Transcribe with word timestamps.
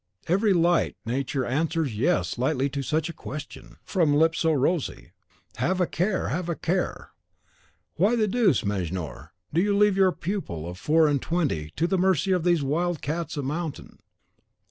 Every 0.27 0.51
light 0.51 0.97
nature 1.05 1.45
answers 1.45 1.95
"yes" 1.95 2.39
lightly 2.39 2.69
to 2.69 2.81
such 2.81 3.07
a 3.07 3.13
question 3.13 3.77
from 3.83 4.15
lips 4.15 4.39
so 4.39 4.51
rosy! 4.51 5.11
Have 5.57 5.79
a 5.79 5.85
care, 5.85 6.29
have 6.29 6.49
a 6.49 6.55
care! 6.55 7.11
Why 7.97 8.15
the 8.15 8.27
deuce, 8.27 8.63
Mejnour, 8.65 9.31
do 9.53 9.61
you 9.61 9.77
leave 9.77 9.97
your 9.97 10.11
pupil 10.11 10.67
of 10.67 10.79
four 10.79 11.07
and 11.07 11.21
twenty 11.21 11.69
to 11.75 11.85
the 11.85 11.99
mercy 11.99 12.31
of 12.31 12.43
these 12.43 12.63
wild 12.63 13.03
cats 13.03 13.37
a 13.37 13.43
mountain! 13.43 13.99